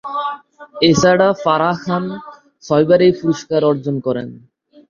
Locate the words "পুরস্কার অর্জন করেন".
3.19-4.27